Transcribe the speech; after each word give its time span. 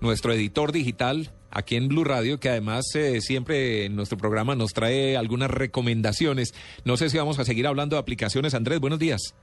nuestro 0.00 0.32
editor 0.32 0.72
digital, 0.72 1.30
aquí 1.50 1.76
en 1.76 1.88
Blue 1.88 2.04
Radio, 2.04 2.38
que 2.40 2.48
además 2.48 2.84
eh, 2.94 3.20
siempre 3.20 3.86
en 3.86 3.96
nuestro 3.96 4.18
programa 4.18 4.54
nos 4.54 4.72
trae 4.72 5.16
algunas 5.16 5.50
recomendaciones. 5.50 6.54
No 6.84 6.96
sé 6.96 7.10
si 7.10 7.18
vamos 7.18 7.38
a 7.38 7.44
seguir 7.44 7.66
hablando 7.66 7.96
de 7.96 8.00
aplicaciones. 8.00 8.54
Andrés, 8.54 8.80
buenos 8.80 8.98
días. 8.98 9.34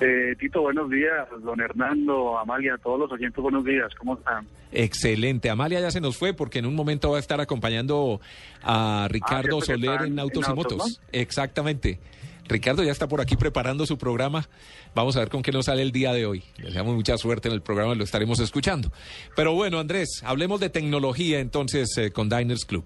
Eh, 0.00 0.34
Tito, 0.38 0.60
buenos 0.60 0.90
días. 0.90 1.28
Don 1.42 1.60
Hernando, 1.60 2.36
Amalia, 2.38 2.76
todos 2.82 2.98
los 2.98 3.12
oyentes, 3.12 3.40
buenos 3.40 3.64
días. 3.64 3.92
¿Cómo 3.98 4.14
están? 4.14 4.46
Excelente. 4.72 5.50
Amalia 5.50 5.80
ya 5.80 5.90
se 5.90 6.00
nos 6.00 6.16
fue 6.16 6.34
porque 6.34 6.58
en 6.58 6.66
un 6.66 6.74
momento 6.74 7.10
va 7.10 7.18
a 7.18 7.20
estar 7.20 7.40
acompañando 7.40 8.20
a 8.62 9.06
Ricardo 9.08 9.60
cierto 9.60 9.60
que 9.60 9.66
Soler 9.66 10.02
en 10.02 10.12
en 10.14 10.18
Autos 10.18 10.48
y 10.48 10.52
Motos. 10.52 11.00
Exactamente. 11.12 12.00
Ricardo 12.48 12.82
ya 12.82 12.92
está 12.92 13.08
por 13.08 13.20
aquí 13.20 13.36
preparando 13.36 13.86
su 13.86 13.98
programa. 13.98 14.48
Vamos 14.94 15.16
a 15.16 15.20
ver 15.20 15.28
con 15.28 15.42
qué 15.42 15.52
nos 15.52 15.66
sale 15.66 15.82
el 15.82 15.92
día 15.92 16.12
de 16.12 16.26
hoy. 16.26 16.42
Le 16.58 16.66
deseamos 16.66 16.94
mucha 16.94 17.16
suerte 17.16 17.48
en 17.48 17.54
el 17.54 17.62
programa, 17.62 17.94
lo 17.94 18.04
estaremos 18.04 18.40
escuchando. 18.40 18.92
Pero 19.36 19.54
bueno, 19.54 19.78
Andrés, 19.78 20.22
hablemos 20.24 20.60
de 20.60 20.70
tecnología 20.70 21.40
entonces 21.40 21.96
eh, 21.98 22.10
con 22.10 22.28
Diners 22.28 22.64
Club. 22.64 22.84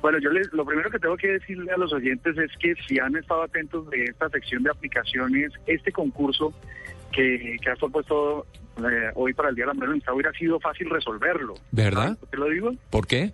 Bueno, 0.00 0.18
yo 0.20 0.30
les, 0.30 0.52
lo 0.52 0.64
primero 0.64 0.90
que 0.90 0.98
tengo 0.98 1.16
que 1.16 1.28
decirle 1.28 1.72
a 1.72 1.76
los 1.76 1.92
oyentes 1.92 2.36
es 2.38 2.50
que 2.60 2.74
si 2.86 3.00
han 3.00 3.16
estado 3.16 3.42
atentos 3.42 3.90
de 3.90 4.04
esta 4.04 4.28
sección 4.28 4.62
de 4.62 4.70
aplicaciones, 4.70 5.52
este 5.66 5.90
concurso 5.90 6.52
que, 7.10 7.56
que 7.60 7.70
has 7.70 7.78
propuesto 7.78 8.46
eh, 8.78 9.10
hoy 9.16 9.34
para 9.34 9.48
el 9.48 9.56
Día 9.56 9.64
de 9.64 9.74
la 9.74 9.74
Mujer 9.74 10.12
hubiera 10.12 10.32
sido 10.32 10.60
fácil 10.60 10.88
resolverlo. 10.88 11.54
¿Verdad? 11.72 12.02
¿Saben 12.02 12.16
¿Por 12.16 12.28
qué 12.30 12.36
lo 12.36 12.46
digo? 12.48 12.70
¿Por 12.90 13.06
qué? 13.06 13.32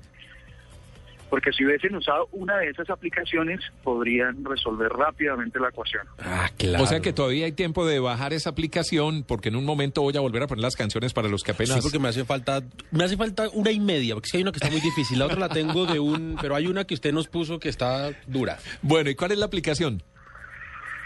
Porque 1.35 1.51
si 1.51 1.65
hubiesen 1.65 1.97
usado 1.97 2.29
una 2.31 2.59
de 2.59 2.69
esas 2.69 2.89
aplicaciones, 2.91 3.59
podrían 3.83 4.45
resolver 4.45 4.89
rápidamente 4.89 5.59
la 5.59 5.71
ecuación. 5.71 6.07
Ah, 6.21 6.49
claro. 6.57 6.85
O 6.85 6.87
sea 6.87 7.01
que 7.01 7.13
todavía 7.13 7.47
hay 7.47 7.51
tiempo 7.51 7.85
de 7.85 7.99
bajar 7.99 8.33
esa 8.33 8.51
aplicación 8.51 9.25
porque 9.25 9.49
en 9.49 9.57
un 9.57 9.65
momento 9.65 10.03
voy 10.03 10.17
a 10.17 10.21
volver 10.21 10.45
a 10.45 10.47
poner 10.47 10.63
las 10.63 10.77
canciones 10.77 11.13
para 11.13 11.27
los 11.27 11.43
que 11.43 11.51
apenas... 11.51 11.75
Sí, 11.75 11.83
porque 11.83 11.99
me 11.99 12.07
hace 12.07 12.25
falta, 12.25 12.63
me 12.93 13.03
hace 13.03 13.17
falta 13.17 13.49
una 13.53 13.73
y 13.73 13.81
media, 13.81 14.15
porque 14.15 14.27
es 14.27 14.31
que 14.31 14.39
hay 14.39 14.43
una 14.43 14.53
que 14.53 14.59
está 14.59 14.71
muy 14.71 14.81
difícil, 14.81 15.19
la 15.19 15.27
otra 15.27 15.41
la 15.41 15.49
tengo 15.49 15.87
de 15.87 15.99
un, 15.99 16.39
pero 16.41 16.55
hay 16.55 16.69
una 16.69 16.85
que 16.85 16.95
usted 16.95 17.13
nos 17.13 17.27
puso 17.27 17.59
que 17.59 17.69
está 17.69 18.13
dura. 18.29 18.59
Bueno, 18.81 19.11
¿y 19.11 19.17
cuál 19.17 19.33
es 19.33 19.39
la 19.39 19.47
aplicación? 19.47 20.05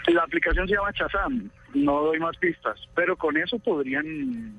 La 0.09 0.21
aplicación 0.21 0.67
se 0.67 0.75
llama 0.75 0.93
Chazam, 0.93 1.49
no 1.73 2.03
doy 2.03 2.19
más 2.19 2.37
pistas, 2.37 2.79
pero 2.93 3.17
con 3.17 3.35
eso 3.35 3.57
podrían 3.57 4.53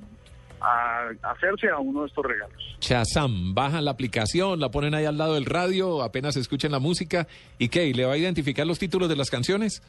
a- 0.61 1.11
hacerse 1.23 1.69
a 1.69 1.79
uno 1.79 2.03
de 2.03 2.09
estos 2.09 2.25
regalos. 2.25 2.57
Shazam, 2.81 3.55
bajan 3.55 3.85
la 3.85 3.91
aplicación, 3.93 4.61
la 4.61 4.71
ponen 4.71 4.95
ahí 4.95 5.05
al 5.05 5.19
lado 5.19 5.35
del 5.35 5.47
radio, 5.47 6.03
apenas 6.03 6.37
escuchen 6.37 6.73
la 6.73 6.79
música. 6.79 7.27
¿Y 7.59 7.69
qué? 7.69 7.87
¿Y 7.87 7.93
le 7.95 8.05
va 8.05 8.13
a 8.15 8.17
identificar 8.17 8.67
los 8.67 8.79
títulos 8.79 9.09
de 9.09 9.17
las 9.17 9.31
canciones? 9.31 9.83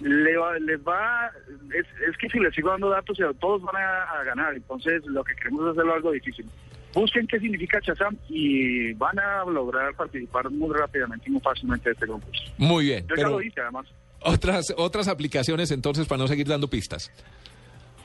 Le 0.00 0.36
va, 0.36 0.56
les 0.60 0.78
va, 0.80 1.28
es, 1.76 1.86
es 2.08 2.16
que 2.18 2.28
si 2.28 2.38
les 2.38 2.54
sigo 2.54 2.70
dando 2.70 2.88
datos, 2.88 3.18
todos 3.40 3.62
van 3.62 3.74
a, 3.76 4.02
a 4.04 4.22
ganar, 4.24 4.54
entonces 4.54 5.04
lo 5.06 5.24
que 5.24 5.34
queremos 5.34 5.64
es 5.64 5.72
hacerlo 5.72 5.94
algo 5.94 6.12
difícil. 6.12 6.46
Busquen 6.94 7.26
qué 7.26 7.38
significa 7.40 7.80
Chazam 7.80 8.16
y 8.28 8.92
van 8.94 9.18
a 9.18 9.44
lograr 9.44 9.94
participar 9.94 10.50
muy 10.50 10.74
rápidamente 10.74 11.24
y 11.28 11.32
muy 11.32 11.40
fácilmente 11.40 11.88
de 11.88 11.92
este 11.94 12.06
concurso. 12.06 12.42
Muy 12.56 12.84
bien, 12.86 13.00
Yo 13.08 13.16
ya 13.16 13.22
pero 13.24 13.30
lo 13.30 13.42
hice 13.42 13.60
además. 13.60 13.86
otras, 14.20 14.72
otras 14.76 15.08
aplicaciones 15.08 15.70
entonces 15.72 16.06
para 16.06 16.18
no 16.22 16.28
seguir 16.28 16.46
dando 16.46 16.68
pistas. 16.68 17.10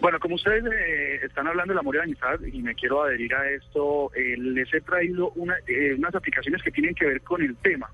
Bueno, 0.01 0.19
como 0.19 0.35
ustedes 0.35 0.63
eh, 0.65 1.19
están 1.23 1.47
hablando 1.47 1.71
del 1.73 1.79
amor 1.79 1.95
y 1.95 1.97
la 1.99 2.03
amistad 2.03 2.39
y 2.41 2.61
me 2.61 2.75
quiero 2.75 3.03
adherir 3.03 3.33
a 3.35 3.49
esto, 3.49 4.11
eh, 4.15 4.35
les 4.37 4.73
he 4.73 4.81
traído 4.81 5.29
una, 5.35 5.55
eh, 5.67 5.93
unas 5.97 6.13
aplicaciones 6.13 6.61
que 6.61 6.71
tienen 6.71 6.93
que 6.93 7.05
ver 7.05 7.21
con 7.21 7.41
el 7.41 7.55
tema. 7.57 7.89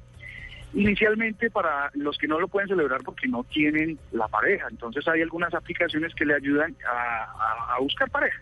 Inicialmente 0.74 1.50
para 1.50 1.90
los 1.96 2.18
que 2.18 2.28
no 2.28 2.40
lo 2.40 2.48
pueden 2.48 2.70
celebrar 2.70 3.02
porque 3.04 3.28
no 3.28 3.44
tienen 3.44 3.98
la 4.12 4.28
pareja, 4.28 4.68
entonces 4.70 5.08
hay 5.08 5.22
algunas 5.22 5.52
aplicaciones 5.54 6.14
que 6.14 6.26
le 6.26 6.36
ayudan 6.36 6.76
a, 6.88 7.24
a- 7.24 7.76
a 7.76 7.80
buscar 7.80 8.10
pareja. 8.10 8.40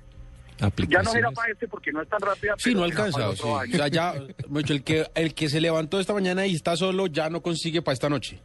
Ya 0.87 1.03
no 1.03 1.13
era 1.15 1.29
para 1.31 1.51
este 1.51 1.67
porque 1.67 1.91
no 1.91 2.01
es 2.01 2.09
tan 2.09 2.19
rápida. 2.19 2.55
Sí, 2.57 2.73
no 2.73 2.83
alcanza. 2.83 3.31
sí. 3.35 3.43
O 3.45 3.65
sea, 3.77 3.87
ya, 3.89 4.13
mucho, 4.49 4.73
el 4.73 4.83
que, 4.83 5.05
el 5.13 5.33
que 5.35 5.49
se 5.49 5.61
levantó 5.61 5.99
esta 5.99 6.13
mañana 6.13 6.45
y 6.47 6.55
está 6.55 6.75
solo 6.75 7.07
ya 7.07 7.29
no 7.29 7.41
consigue 7.41 7.81
para 7.81 7.93
esta 7.93 8.09
noche. 8.09 8.41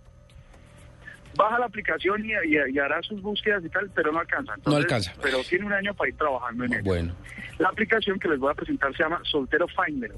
Baja 1.36 1.58
la 1.58 1.66
aplicación 1.66 2.24
y, 2.24 2.32
y- 2.32 2.74
y 2.74 2.78
hará 2.78 3.02
sus 3.02 3.20
búsquedas 3.22 3.64
y 3.64 3.68
tal, 3.68 3.90
pero 3.94 4.12
no 4.12 4.18
alcanza. 4.20 4.54
No 4.66 4.76
alcanza. 4.76 5.12
Pero 5.22 5.38
tiene 5.48 5.64
un 5.66 5.72
año 5.72 5.94
para 5.94 6.10
ir 6.10 6.16
trabajando 6.16 6.64
en 6.64 6.72
ello. 6.74 6.82
Bueno. 6.84 7.14
La 7.58 7.68
aplicación 7.68 8.18
que 8.18 8.28
les 8.28 8.38
voy 8.38 8.50
a 8.50 8.54
presentar 8.54 8.94
se 8.96 9.02
llama 9.02 9.20
Soltero 9.24 9.66
Finder. 9.68 10.12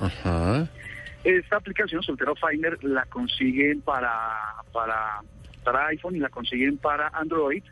Ajá. 0.00 0.68
Esta 1.24 1.56
aplicación 1.56 2.02
Soltero 2.02 2.34
Finder 2.36 2.82
la 2.84 3.04
consiguen 3.06 3.80
para, 3.82 4.10
para, 4.72 5.20
para 5.64 5.86
iPhone 5.88 6.16
y 6.16 6.20
la 6.20 6.28
consiguen 6.28 6.78
para 6.78 7.08
Android. 7.08 7.62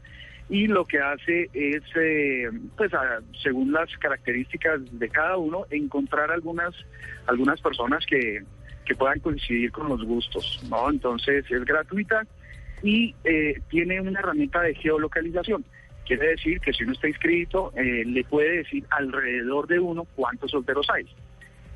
Y 0.48 0.68
lo 0.68 0.84
que 0.84 1.00
hace 1.00 1.50
es, 1.54 1.82
eh, 1.96 2.48
pues 2.76 2.92
a- 2.94 3.20
según 3.42 3.72
las 3.72 3.88
características 3.98 4.80
de 4.98 5.08
cada 5.08 5.36
uno, 5.38 5.64
encontrar 5.70 6.30
algunas, 6.30 6.72
algunas 7.26 7.60
personas 7.60 8.04
que, 8.06 8.42
que 8.84 8.94
puedan 8.94 9.18
coincidir 9.20 9.72
con 9.72 9.88
los 9.88 10.04
gustos. 10.04 10.60
¿no? 10.70 10.88
Entonces 10.90 11.44
es 11.50 11.64
gratuita 11.64 12.24
y 12.82 13.14
eh, 13.24 13.60
tiene 13.68 14.00
una 14.00 14.20
herramienta 14.20 14.60
de 14.62 14.74
geolocalización. 14.74 15.64
Quiere 16.06 16.28
decir 16.28 16.60
que 16.60 16.72
si 16.72 16.84
uno 16.84 16.92
está 16.92 17.08
inscrito, 17.08 17.72
eh, 17.76 18.04
le 18.04 18.22
puede 18.24 18.58
decir 18.58 18.84
alrededor 18.90 19.66
de 19.66 19.80
uno 19.80 20.06
cuántos 20.14 20.50
solteros 20.50 20.86
hay. 20.90 21.04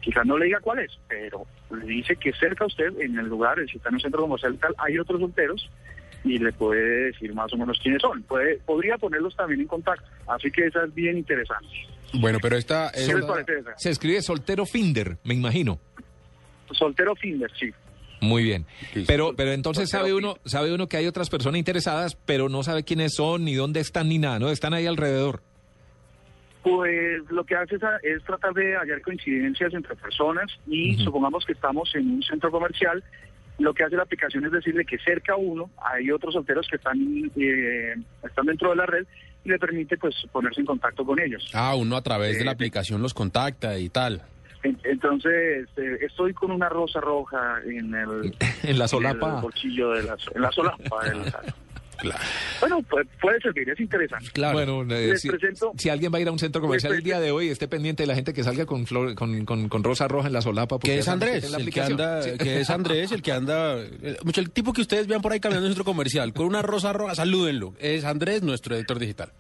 Quizás 0.01 0.25
no 0.25 0.39
le 0.39 0.47
diga 0.47 0.61
cuál 0.61 0.79
es, 0.79 0.99
pero 1.09 1.47
le 1.71 1.85
dice 1.85 2.17
que 2.17 2.33
cerca 2.33 2.65
a 2.65 2.69
usted, 2.69 2.99
en 3.01 3.19
el 3.19 3.27
lugar, 3.27 3.59
si 3.71 3.77
está 3.77 3.89
en 3.89 3.97
un 3.97 4.01
centro 4.01 4.23
comercial 4.23 4.57
tal, 4.59 4.75
hay 4.79 4.99
otros 4.99 5.21
solteros 5.21 5.69
y 6.25 6.39
le 6.39 6.53
puede 6.53 7.07
decir 7.07 7.35
más 7.35 7.53
o 7.53 7.57
menos 7.57 7.79
quiénes 7.83 8.01
son. 8.03 8.23
Puede, 8.23 8.59
podría 8.59 8.97
ponerlos 8.99 9.35
también 9.37 9.61
en 9.61 9.67
contacto. 9.67 10.07
Así 10.27 10.51
que 10.51 10.67
esa 10.67 10.85
es 10.85 10.95
bien 10.95 11.19
interesante. 11.19 11.69
Bueno, 12.15 12.39
pero 12.41 12.57
esta, 12.57 12.91
¿Qué 12.93 13.01
les 13.01 13.09
esta-? 13.09 13.77
Se 13.77 13.91
escribe 13.91 14.23
soltero 14.23 14.67
Finder, 14.67 15.19
me 15.25 15.35
imagino. 15.35 15.79
Soltero 16.73 17.15
Finder, 17.17 17.51
sí. 17.59 17.71
Muy 18.21 18.43
bien. 18.43 18.67
Pero, 19.07 19.35
pero 19.37 19.53
entonces 19.53 19.89
sabe 19.91 20.13
uno, 20.15 20.37
sabe 20.45 20.73
uno 20.75 20.89
que 20.89 20.97
hay 20.97 21.07
otras 21.07 21.31
personas 21.31 21.59
interesadas, 21.59 22.17
pero 22.27 22.49
no 22.49 22.63
sabe 22.63 22.85
quiénes 22.85 23.15
son, 23.15 23.45
ni 23.45 23.55
dónde 23.55 23.81
están, 23.81 24.09
ni 24.09 24.19
nada, 24.19 24.39
¿no? 24.39 24.51
Están 24.51 24.75
ahí 24.75 24.87
alrededor. 24.87 25.43
Pues 26.63 27.23
lo 27.31 27.45
que 27.45 27.55
hace 27.57 27.77
es, 27.77 27.83
es 28.03 28.23
tratar 28.25 28.53
de 28.53 28.77
hallar 28.77 29.01
coincidencias 29.01 29.73
entre 29.73 29.97
personas 29.97 30.51
y 30.67 30.97
supongamos 31.03 31.47
que 31.47 31.53
estamos 31.55 31.91
en 31.95 32.11
un 32.11 32.23
centro 32.23 32.51
comercial, 32.51 33.03
lo 33.59 33.73
que 33.73 33.83
hace 33.85 33.97
la 33.97 34.03
aplicación 34.03 34.45
es 34.45 34.53
decirle 34.53 34.85
que 34.85 34.99
cerca 34.99 35.33
a 35.33 35.37
uno 35.37 35.71
hay 35.83 36.11
otros 36.11 36.35
solteros 36.35 36.67
que 36.69 36.77
están, 36.77 36.99
eh, 37.37 37.95
están 38.23 38.45
dentro 38.47 38.71
de 38.71 38.77
la 38.77 38.85
red 38.87 39.07
y 39.43 39.49
le 39.49 39.59
permite 39.59 39.97
pues 39.97 40.15
ponerse 40.33 40.61
en 40.61 40.67
contacto 40.67 41.03
con 41.05 41.19
ellos. 41.19 41.51
Ah, 41.55 41.75
uno 41.75 41.97
a 41.97 42.03
través 42.03 42.39
de 42.39 42.45
la 42.45 42.51
Eh, 42.51 42.55
aplicación 42.55 43.01
los 43.01 43.15
contacta 43.15 43.79
y 43.79 43.89
tal. 43.89 44.23
En- 44.63 44.79
Entonces, 44.85 45.69
eh, 45.77 45.99
estoy 46.03 46.35
con 46.35 46.51
una 46.51 46.69
rosa 46.69 47.01
roja 47.01 47.61
en 47.65 47.95
el, 47.95 48.35
En 48.63 48.79
la 48.79 48.85
en 48.85 48.89
solapa. 48.89 49.37
el 49.37 49.43
bolsillo 49.43 49.91
de 49.93 50.03
la, 50.03 50.17
en 50.35 50.43
la 50.43 50.53
solapa. 50.53 51.05
del- 51.05 51.33
Claro. 52.01 52.19
bueno, 52.61 52.79
pues, 52.89 53.07
puede 53.21 53.39
servir, 53.43 53.69
es 53.69 53.79
interesante. 53.79 54.25
Claro. 54.33 54.55
Bueno, 54.55 54.83
eh, 54.97 55.09
Les 55.09 55.21
si, 55.21 55.29
presento- 55.29 55.73
si 55.77 55.91
alguien 55.91 56.11
va 56.11 56.17
a 56.17 56.21
ir 56.23 56.29
a 56.29 56.33
un 56.33 56.39
centro 56.39 56.63
comercial 56.63 56.95
el 56.95 57.03
día 57.03 57.21
de 57.21 57.31
hoy, 57.31 57.49
esté 57.49 57.69
pendiente 57.69 58.03
de 58.05 58.07
la 58.07 58.15
gente 58.15 58.33
que 58.33 58.43
salga 58.43 58.65
con 58.65 58.87
flor, 58.87 59.15
con, 59.15 59.45
con, 59.45 59.69
con 59.69 59.85
rosa 59.85 60.09
roja 60.09 60.29
en 60.29 60.33
la 60.33 60.41
solapa. 60.41 60.79
porque 60.79 60.93
que 60.95 60.99
es 61.01 61.09
Andrés, 61.09 61.53
el 61.53 61.71
que 61.71 61.83
anda, 61.83 62.23
Sí. 62.23 62.39
que 62.39 62.61
es 62.61 62.71
Andrés, 62.71 63.13
el 63.13 63.21
que 63.21 63.33
anda, 63.33 63.77
mucho 64.25 64.41
el 64.41 64.51
tipo 64.51 64.73
que 64.73 64.81
ustedes 64.81 65.09
vean 65.09 65.21
por 65.21 65.33
ahí 65.33 65.41
caminando 65.41 65.67
en 65.67 65.73
el 65.73 65.77
centro 65.77 65.85
comercial 65.93 66.33
con 66.33 66.47
una 66.47 66.63
rosa 66.63 66.95
roja, 66.95 67.15
salúdenlo. 67.15 67.75
Es 67.79 68.07
Andrés, 68.07 68.43
nuestro 68.43 68.77
editor 68.77 68.99
digital. 68.99 69.31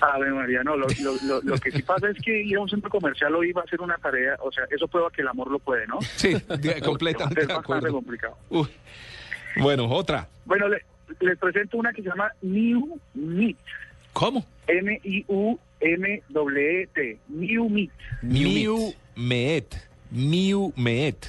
A 0.00 0.18
ver, 0.18 0.32
María, 0.32 0.62
no, 0.64 0.76
lo, 0.76 0.86
lo, 1.02 1.14
lo, 1.26 1.42
lo 1.42 1.58
que 1.58 1.70
sí 1.70 1.82
pasa 1.82 2.08
es 2.08 2.16
que 2.24 2.42
ir 2.42 2.56
a 2.56 2.60
un 2.60 2.68
centro 2.70 2.88
comercial 2.88 3.34
hoy 3.34 3.52
va 3.52 3.62
a 3.62 3.66
ser 3.66 3.80
una 3.82 3.96
tarea, 3.98 4.36
o 4.40 4.50
sea, 4.50 4.64
eso 4.70 4.88
prueba 4.88 5.10
que 5.10 5.20
el 5.22 5.28
amor 5.28 5.50
lo 5.50 5.58
puede, 5.58 5.86
¿no? 5.86 5.98
Sí, 6.16 6.34
completamente 6.84 7.42
Es 7.42 7.48
de 7.48 7.54
bastante 7.54 7.88
complicado. 7.90 8.36
Uy. 8.48 8.66
Bueno, 9.60 9.86
otra. 9.90 10.26
Bueno, 10.46 10.68
le- 10.68 10.84
les 11.20 11.36
presento 11.38 11.76
una 11.76 11.92
que 11.92 12.02
se 12.02 12.08
llama 12.08 12.30
New 12.40 12.98
Meet. 13.14 13.56
¿Cómo? 14.12 14.44
M-I-U-M-W-E-T. 15.82 17.18
New 17.28 17.68
Meet. 17.68 17.90
Miu 18.22 18.94
Meet. 19.16 19.74
Miu 20.10 20.72
Meet. 20.76 21.26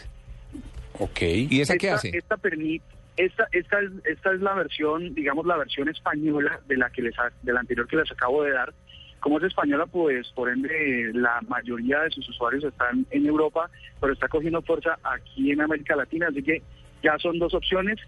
Ok. 0.99 1.21
¿Y 1.21 1.61
esa 1.61 1.77
qué 1.77 1.89
hace? 1.89 2.09
Esta, 2.17 2.37
permite, 2.37 2.83
esta, 3.25 3.47
esta, 3.51 3.79
es, 3.79 3.91
esta 4.05 4.33
es 4.33 4.41
la 4.41 4.53
versión, 4.55 5.13
digamos, 5.13 5.45
la 5.45 5.57
versión 5.57 5.87
española 5.89 6.59
de 6.67 6.77
la 6.77 6.89
que 6.89 7.03
les 7.03 7.15
de 7.43 7.53
la 7.53 7.59
anterior 7.59 7.87
que 7.87 7.97
les 7.97 8.11
acabo 8.11 8.43
de 8.43 8.51
dar. 8.51 8.73
Como 9.19 9.37
es 9.37 9.43
española, 9.43 9.85
pues 9.85 10.27
por 10.33 10.49
ende 10.49 11.11
la 11.13 11.39
mayoría 11.47 11.99
de 11.99 12.09
sus 12.09 12.27
usuarios 12.29 12.63
están 12.63 13.05
en 13.11 13.27
Europa, 13.27 13.69
pero 13.99 14.13
está 14.13 14.27
cogiendo 14.27 14.63
fuerza 14.63 14.97
aquí 15.03 15.51
en 15.51 15.61
América 15.61 15.95
Latina, 15.95 16.27
así 16.29 16.41
que 16.41 16.63
ya 17.03 17.17
son 17.19 17.37
dos 17.37 17.53
opciones. 17.53 17.99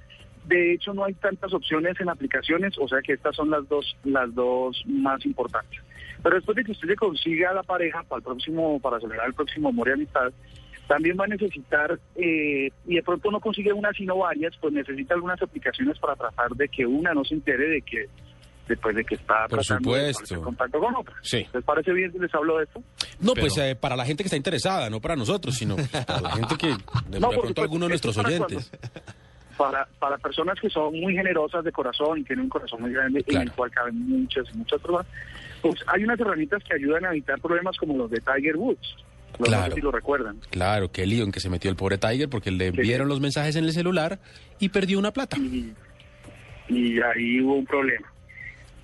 De 0.46 0.74
hecho, 0.74 0.94
no 0.94 1.06
hay 1.06 1.14
tantas 1.14 1.54
opciones 1.54 2.00
en 2.00 2.10
aplicaciones, 2.10 2.76
o 2.80 2.88
sea 2.88 3.02
que 3.02 3.14
estas 3.14 3.36
son 3.36 3.52
las 3.52 3.68
dos, 3.70 3.96
las 4.04 4.34
dos 4.34 4.84
más 4.88 5.24
importantes. 5.26 5.80
Pero 6.24 6.36
después 6.36 6.56
de 6.56 6.64
que 6.64 6.72
usted 6.72 6.88
se 6.88 6.96
consiga 6.96 7.54
la 7.54 7.64
pareja 7.64 8.02
para 8.04 8.18
el 8.18 8.24
próximo, 8.24 8.80
para 8.80 9.00
celebrar 9.00 9.28
el 9.28 9.36
próximo 9.36 9.70
amor 9.70 9.90
y 9.90 9.92
amistad, 9.92 10.34
también 10.88 11.18
va 11.20 11.26
a 11.26 11.28
necesitar, 11.28 12.00
eh, 12.16 12.70
y 12.86 12.96
de 12.96 13.04
pronto 13.04 13.32
no 13.32 13.40
consigue 13.40 13.72
una 13.74 13.92
sino 13.94 14.18
varias, 14.18 14.54
pues 14.60 14.74
necesita 14.74 15.14
algunas 15.14 15.42
aplicaciones 15.42 15.98
para 16.00 16.16
tratar 16.16 16.52
de 16.52 16.68
que 16.68 16.86
una 16.86 17.14
no 17.14 17.24
se 17.24 17.36
entere 17.36 17.68
de 17.70 17.82
que 17.82 18.06
después 18.68 18.96
de 18.96 19.04
que 19.04 19.16
está 19.16 19.48
Por 19.50 19.60
tratando 19.60 19.94
de 19.94 20.14
supuesto. 20.14 20.36
en 20.36 20.42
contacto 20.42 20.80
con 20.80 20.96
otra. 20.96 21.16
Sí. 21.22 21.46
¿Les 21.54 21.64
parece 21.64 21.92
bien 21.94 22.12
si 22.14 22.20
les 22.20 22.34
hablo 22.34 22.58
de 22.58 22.64
esto? 22.66 22.82
No, 23.20 23.34
Pero- 23.34 23.42
pues 23.48 23.58
eh, 23.58 23.76
para 23.76 23.96
la 23.96 24.06
gente 24.06 24.24
que 24.24 24.28
está 24.28 24.38
interesada, 24.38 24.90
no 24.90 25.02
para 25.02 25.16
nosotros, 25.16 25.56
sino 25.56 25.76
pues, 25.76 25.90
para 26.06 26.22
la 26.22 26.32
gente 26.32 26.56
que, 26.58 26.68
de, 26.68 27.20
No, 27.20 27.30
de 27.30 27.36
por 27.36 27.42
pronto 27.46 27.62
alguno 27.62 27.86
de 27.86 27.90
nuestros 27.90 28.18
oyentes. 28.18 28.72
Para, 29.58 29.88
para 30.00 30.18
personas 30.18 30.60
que 30.60 30.68
son 30.68 31.00
muy 31.00 31.14
generosas 31.14 31.64
de 31.64 31.72
corazón 31.72 32.18
y 32.18 32.24
tienen 32.24 32.46
un 32.46 32.50
corazón 32.50 32.82
muy 32.82 32.92
grande 32.92 33.20
en 33.20 33.24
Claro. 33.26 33.44
el 33.44 33.52
cual 33.52 33.70
caben 33.70 34.00
muchas 34.10 34.46
y 34.52 34.58
muchas 34.58 34.82
personas, 34.82 35.06
pues 35.62 35.76
hay 35.86 36.04
unas 36.04 36.20
herramientas 36.20 36.64
que 36.64 36.74
ayudan 36.74 37.06
a 37.06 37.10
evitar 37.12 37.40
problemas 37.40 37.78
como 37.78 37.96
los 37.96 38.10
de 38.10 38.20
Tiger 38.20 38.58
Woods. 38.58 38.96
No 39.40 39.46
Claro. 39.46 39.70
sé 39.72 39.76
si 39.76 39.82
lo 39.82 39.92
recuerdan. 39.92 40.40
Claro, 40.52 40.92
qué 40.92 41.06
lío 41.08 41.24
en 41.24 41.32
que 41.32 41.40
se 41.40 41.50
metió 41.50 41.70
el 41.72 41.76
pobre 41.76 41.98
Tiger 41.98 42.30
porque 42.30 42.52
le 42.52 42.72
Sí. 42.72 42.78
vieron 42.82 43.08
los 43.08 43.20
mensajes 43.20 43.56
en 43.56 43.66
el 43.66 43.72
celular 43.74 44.20
y 44.60 44.70
perdió 44.70 45.00
una 45.00 45.12
plata. 45.12 45.38
y, 45.38 45.74
y 46.70 47.00
ahí 47.02 47.42
hubo 47.42 47.56
un 47.56 47.66
problema. 47.66 48.08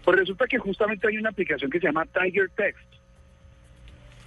Pues 0.03 0.17
resulta 0.19 0.45
que 0.47 0.57
justamente 0.57 1.07
hay 1.07 1.17
una 1.17 1.29
aplicación 1.29 1.69
que 1.69 1.79
se 1.79 1.85
llama 1.85 2.05
Tiger 2.05 2.49
Text. 2.55 2.81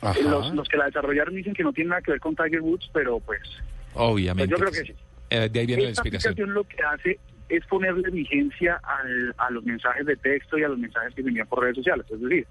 Ajá. 0.00 0.18
Los, 0.20 0.52
los 0.54 0.68
que 0.68 0.76
la 0.76 0.86
desarrollaron 0.86 1.34
dicen 1.34 1.54
que 1.54 1.62
no 1.62 1.72
tiene 1.72 1.90
nada 1.90 2.02
que 2.02 2.12
ver 2.12 2.20
con 2.20 2.34
Tiger 2.34 2.60
Woods, 2.60 2.90
pero 2.92 3.20
pues, 3.20 3.40
pues 3.42 3.62
Obviamente. 3.94 4.50
yo 4.50 4.56
creo 4.58 4.72
que 4.72 4.80
sí. 4.92 4.94
Eh, 5.30 5.48
de 5.50 5.60
ahí 5.60 5.66
viene 5.66 5.84
la 5.84 5.88
Esta 5.90 6.00
inspiración. 6.02 6.32
aplicación 6.32 6.54
lo 6.54 6.64
que 6.64 6.82
hace 6.82 7.18
es 7.48 7.64
ponerle 7.66 8.10
vigencia 8.10 8.80
al- 8.82 9.34
a 9.38 9.50
los 9.50 9.64
mensajes 9.64 10.04
de 10.06 10.16
texto 10.16 10.58
y 10.58 10.64
a 10.64 10.68
los 10.68 10.78
mensajes 10.78 11.14
que 11.14 11.22
se 11.22 11.28
envían 11.28 11.46
por 11.46 11.60
redes 11.62 11.76
sociales. 11.76 12.04
Es 12.10 12.20
decir, 12.20 12.46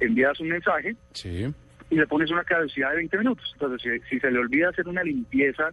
envías 0.00 0.38
un 0.40 0.48
mensaje 0.48 0.94
Sí. 1.12 1.52
Y 1.90 1.96
le 1.96 2.06
pones 2.06 2.30
una 2.30 2.44
caducidad 2.44 2.90
de 2.90 2.96
20 2.96 3.18
minutos. 3.18 3.50
Entonces, 3.54 3.82
si, 3.82 4.08
si 4.08 4.20
se 4.20 4.30
le 4.30 4.38
olvida 4.38 4.68
hacer 4.70 4.88
una 4.88 5.02
limpieza 5.02 5.70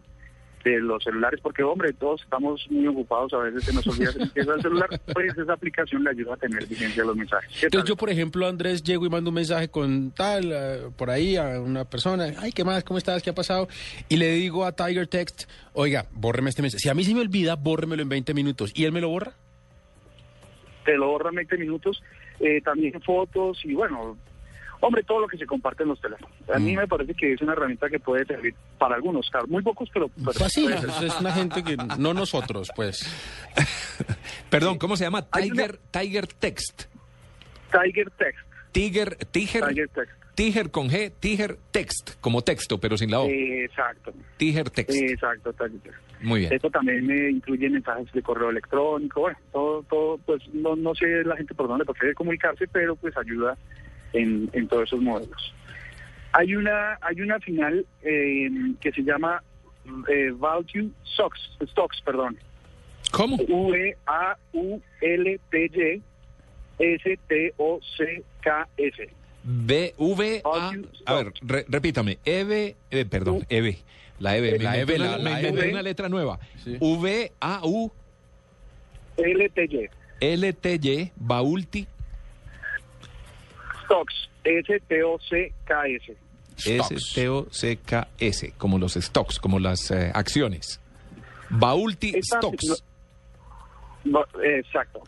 de 0.64 0.80
los 0.80 1.04
celulares, 1.04 1.40
porque, 1.42 1.64
hombre, 1.64 1.94
todos 1.94 2.22
estamos 2.24 2.66
muy 2.70 2.88
ocupados, 2.88 3.34
a 3.34 3.38
veces 3.38 3.64
se 3.64 3.74
nos 3.74 3.88
olvida 3.88 4.10
hacer 4.10 4.22
limpieza 4.24 4.52
del 4.54 4.62
celular, 4.62 4.90
pues 5.14 5.38
esa 5.38 5.54
aplicación 5.54 6.04
le 6.04 6.10
ayuda 6.10 6.34
a 6.34 6.38
tener 6.38 6.66
vigencia 6.66 7.04
de 7.04 7.08
los 7.08 7.16
mensajes. 7.16 7.50
¿Qué 7.60 7.68
Entonces 7.68 7.88
yo, 7.88 7.96
por 7.96 8.10
ejemplo, 8.10 8.48
Andrés, 8.48 8.84
llego 8.84 9.06
y 9.06 9.10
mando 9.10 9.30
un 9.30 9.36
mensaje 9.36 9.70
con 9.70 10.12
tal, 10.12 10.52
eh, 10.52 10.90
por 10.98 11.10
ahí 11.10 11.38
a 11.38 11.62
una 11.62 11.86
persona, 11.86 12.34
ay, 12.40 12.52
¿qué 12.52 12.66
más? 12.66 12.84
¿Cómo 12.84 12.98
estás? 12.98 13.24
¿Qué 13.24 13.30
ha 13.30 13.36
pasado? 13.36 13.68
Y 14.10 14.18
le 14.18 14.32
digo 14.32 14.66
a 14.66 14.74
Tiger 14.74 15.08
Text, 15.08 15.50
oiga, 15.74 16.06
bórreme 16.12 16.50
este 16.50 16.62
mensaje. 16.62 16.82
Si 16.82 16.90
a 16.90 16.94
mí 16.94 17.04
se 17.04 17.14
me 17.14 17.22
olvida, 17.22 17.56
bórremelo 17.56 18.02
en 18.02 18.10
20 18.10 18.34
minutos. 18.34 18.72
¿Y 18.76 18.86
él 18.86 18.92
me 18.92 19.00
lo 19.00 19.10
borra? 19.10 19.34
te 20.88 20.96
lo 20.96 21.08
borra 21.10 21.30
en 21.30 21.36
20 21.36 21.58
minutos, 21.58 22.02
eh, 22.40 22.62
también 22.62 23.00
fotos 23.02 23.60
y 23.66 23.74
bueno, 23.74 24.18
hombre, 24.82 25.04
todo 25.04 25.22
lo 25.22 25.28
que 25.28 25.38
se 25.38 25.46
comparte 25.46 25.84
en 25.84 25.90
los 25.90 26.00
teléfonos. 26.02 26.32
A 26.54 26.60
mí 26.60 26.74
Mm. 26.74 26.80
me 26.80 26.88
parece 26.88 27.14
que 27.14 27.34
es 27.34 27.42
una 27.42 27.54
herramienta 27.54 27.90
que 27.90 28.00
puede 28.00 28.26
servir 28.26 28.54
para 28.78 28.96
algunos, 28.96 29.30
claro, 29.30 29.48
muy 29.48 29.62
pocos, 29.64 29.90
pero... 29.94 30.08
pero 30.10 30.32
Pues 30.38 30.58
es 30.58 31.20
una 31.20 31.32
gente 31.32 31.64
que, 31.64 31.78
no 31.98 32.14
nosotros, 32.14 32.70
pues. 32.76 33.06
Perdón, 34.50 34.78
¿cómo 34.78 34.96
se 34.98 35.04
llama? 35.06 35.26
Una- 35.34 35.42
Tiger, 35.44 35.78
Tiger 35.92 36.28
Text. 36.28 36.84
Tiger 37.72 38.10
Text, 38.12 38.40
Tiger, 38.72 39.16
Tiger, 39.32 39.66
Tiger 39.68 39.90
Text. 39.90 40.12
Tiger 40.36 40.70
con 40.72 40.88
G, 40.90 41.12
Tiger 41.20 41.58
Text, 41.72 42.12
como 42.22 42.44
texto, 42.44 42.80
pero 42.80 42.96
sin 42.96 43.10
la 43.10 43.20
O. 43.22 43.28
Exacto, 43.28 44.14
Tiger 44.38 44.70
Text. 44.70 44.96
exacto, 44.96 45.52
Tiger 45.54 45.80
Text. 45.82 45.98
Muy 46.22 46.42
bien. 46.42 46.54
Esto 46.54 46.70
también 46.70 47.06
me 47.06 47.30
incluye 47.32 47.70
mensajes 47.70 48.12
de 48.12 48.22
correo 48.22 48.50
electrónico, 48.52 49.22
bueno, 49.22 49.38
todo, 49.52 49.84
todo, 49.84 50.18
pues 50.20 50.42
no, 50.54 50.76
no 50.76 50.94
sé 50.96 51.06
la 51.26 51.36
gente 51.38 51.54
por 51.56 51.68
dónde 51.68 51.86
prefiere 51.86 52.14
comunicarse, 52.14 52.68
pero 52.68 52.96
pues 52.96 53.16
ayuda 53.18 53.58
en, 54.14 54.50
en 54.54 54.68
todos 54.68 54.84
esos 54.88 55.02
modelos. 55.02 55.54
Hay 56.34 56.56
una, 56.56 56.98
hay 57.02 57.22
una 57.22 57.40
final 57.40 57.86
eh, 58.04 58.50
que 58.82 58.92
se 58.92 59.02
llama 59.04 59.42
eh, 60.10 60.32
Value 60.36 60.92
Stocks, 61.14 61.40
Stocks, 61.72 62.02
perdón, 62.02 62.38
¿Cómo? 63.12 63.38
V-A-U-L-T-Y 64.98 66.02
S-T-O-C-K-S. 67.80 69.10
B, 69.44 69.94
V, 69.98 70.42
A. 70.44 70.72
A 71.06 71.14
ver, 71.16 71.32
re- 71.42 71.66
repítame. 71.70 72.18
EV, 72.26 72.76
eh, 72.92 73.06
perdón, 73.06 73.38
U- 73.38 73.44
EV. 73.50 73.78
La 74.20 74.36
EV. 74.36 74.60
La 74.62 74.76
una, 74.84 74.98
la- 74.98 75.18
la 75.18 75.32
inventé 75.40 75.62
EV. 75.68 75.72
una 75.72 75.82
letra 75.82 76.10
nueva. 76.10 76.38
Sí. 76.64 76.76
V, 76.80 77.32
A, 77.40 77.62
U, 77.64 77.92
L-T-Y. 79.18 79.90
L, 80.20 80.54
T, 80.54 80.74
Y, 80.82 81.12
Baulti, 81.16 81.88
Stocks, 83.88 84.30
S-T-O-C-K-S. 84.44 86.16
S, 86.66 87.14
T, 87.14 87.30
O, 87.30 87.48
C, 87.52 87.78
K, 87.78 88.08
S. 88.20 88.54
Como 88.58 88.80
los 88.80 88.94
stocks, 88.94 89.40
como 89.40 89.60
las 89.60 89.92
eh, 89.92 90.12
acciones. 90.14 90.80
Baulti 91.50 92.14
Esta- 92.16 92.38
Stocks. 92.38 92.84
No, 94.04 94.22
eh, 94.44 94.60
exacto. 94.60 95.04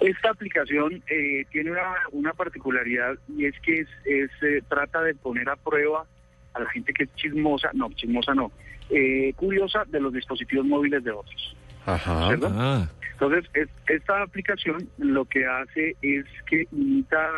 Esta 0.00 0.30
aplicación 0.30 1.02
eh, 1.08 1.44
tiene 1.50 1.72
una, 1.72 1.94
una 2.12 2.32
particularidad 2.32 3.16
y 3.36 3.46
es 3.46 3.54
que 3.60 3.80
es, 3.80 3.88
es, 4.04 4.30
eh, 4.42 4.62
trata 4.68 5.02
de 5.02 5.14
poner 5.14 5.48
a 5.48 5.56
prueba 5.56 6.06
a 6.54 6.60
la 6.60 6.70
gente 6.70 6.92
que 6.92 7.04
es 7.04 7.14
chismosa, 7.16 7.70
no, 7.74 7.90
chismosa 7.94 8.32
no, 8.34 8.52
eh, 8.90 9.32
curiosa 9.34 9.84
de 9.86 10.00
los 10.00 10.12
dispositivos 10.12 10.64
móviles 10.66 11.02
de 11.02 11.10
otros. 11.10 11.56
Ajá. 11.86 12.26
¿Cierto? 12.28 12.48
Ah, 12.52 12.88
Entonces, 13.12 13.50
es- 13.54 13.68
esta 13.88 14.22
aplicación 14.22 14.88
lo 14.98 15.24
que 15.24 15.44
hace 15.46 15.96
es 16.02 16.24
que 16.48 16.68
imita 16.72 17.28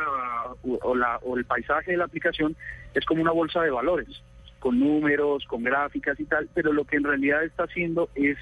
uh, 0.63 0.79
o, 0.83 0.95
la- 0.95 1.19
o 1.23 1.37
el 1.39 1.45
paisaje 1.47 1.93
de 1.93 1.97
la 1.97 2.05
aplicación 2.05 2.55
es 2.95 3.05
como 3.07 3.23
una 3.23 3.31
bolsa 3.33 3.63
de 3.63 3.71
valores, 3.71 4.23
con 4.59 4.79
números, 4.79 5.45
con 5.47 5.63
gráficas 5.63 6.19
y 6.21 6.25
tal, 6.25 6.49
pero 6.55 6.73
lo 6.73 6.85
que 6.85 6.97
en 6.97 7.05
realidad 7.05 7.45
está 7.45 7.65
haciendo 7.65 8.11
es 8.15 8.37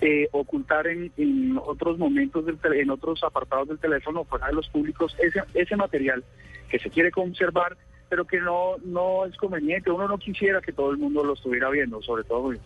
eh, 0.00 0.28
ocultar 0.32 0.88
en, 0.88 1.12
en 1.16 1.56
otros 1.64 1.96
momentos, 1.98 2.44
del 2.46 2.58
tele- 2.58 2.80
en 2.82 2.90
otros 2.90 3.22
apartados 3.22 3.68
del 3.68 3.78
teléfono, 3.78 4.24
fuera 4.24 4.48
de 4.48 4.54
los 4.54 4.68
públicos, 4.68 5.14
ese, 5.20 5.40
ese 5.54 5.76
material 5.76 6.24
que 6.68 6.80
se 6.80 6.90
quiere 6.90 7.12
conservar, 7.12 7.76
pero 8.08 8.24
que 8.24 8.40
no, 8.40 8.74
no 8.84 9.24
es 9.26 9.36
conveniente. 9.36 9.92
Uno 9.92 10.08
no 10.08 10.18
quisiera 10.18 10.60
que 10.60 10.72
todo 10.72 10.90
el 10.90 10.98
mundo 10.98 11.22
lo 11.22 11.34
estuviera 11.34 11.70
viendo, 11.70 12.02
sobre 12.02 12.24
todo 12.24 12.42
pues, 12.44 12.58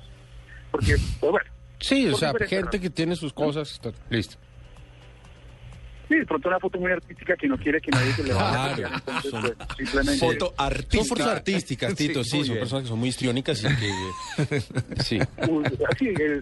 porque, 0.71 0.95
pues 1.21 1.33
bueno, 1.33 1.51
Sí, 1.81 2.09
o 2.09 2.17
sea, 2.17 2.33
gente 2.49 2.81
que 2.81 2.91
tiene 2.91 3.17
sus 3.17 3.33
cosas. 3.33 3.71
está- 3.73 3.93
Listo. 4.11 4.37
Sí, 6.09 6.15
de 6.15 6.25
pronto 6.25 6.49
una 6.49 6.61
foto 6.61 6.79
muy 6.79 6.93
artística 6.93 7.37
que 7.37 7.49
no 7.49 7.59
quiere 7.59 7.81
que 7.81 7.91
nadie 7.91 8.13
se 8.13 8.23
le 8.23 8.33
vaya 8.33 8.73
a 8.73 8.75
Claro. 8.77 8.95
entonces 8.95 9.33
pues, 9.57 9.77
simplemente 9.77 10.19
foto 10.25 10.47
Son 10.47 10.67
artística. 10.67 11.05
fotos 11.05 11.27
artísticas, 11.27 11.95
Tito, 11.97 12.23
sí, 12.23 12.31
son 12.39 12.43
bien. 12.45 12.59
personas 12.61 12.83
que 12.85 12.89
son 12.91 12.99
muy 13.01 13.09
histriónicas 13.09 13.65
y 13.65 13.67
que... 13.67 14.61
Sí. 15.03 15.19
Así, 15.21 16.07
eh, 16.09 16.41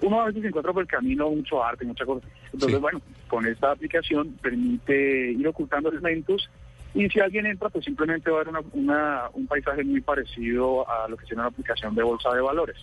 uno 0.00 0.20
a 0.22 0.24
veces 0.26 0.42
encuentra 0.46 0.72
por 0.72 0.82
el 0.82 0.88
camino 0.88 1.28
mucho 1.28 1.62
arte, 1.62 1.84
mucha 1.84 2.06
cosa. 2.06 2.26
Entonces, 2.54 2.76
Sí. 2.76 2.80
bueno, 2.80 3.02
con 3.28 3.46
esta 3.46 3.72
aplicación 3.72 4.32
permite 4.40 5.32
ir 5.32 5.46
ocultando 5.46 5.90
elementos 5.90 6.48
y 6.94 7.06
si 7.10 7.20
alguien 7.20 7.44
entra, 7.44 7.68
pues 7.68 7.84
simplemente 7.84 8.30
va 8.30 8.40
a 8.40 8.44
ver 8.44 8.48
una, 8.48 8.60
una- 8.72 9.22
un 9.34 9.46
paisaje 9.46 9.84
muy 9.84 10.00
parecido 10.00 10.88
a 10.90 11.06
lo 11.08 11.18
que 11.18 11.26
tiene 11.26 11.42
una 11.42 11.50
aplicación 11.50 11.94
de 11.94 12.02
bolsa 12.02 12.30
de 12.34 12.40
valores. 12.40 12.78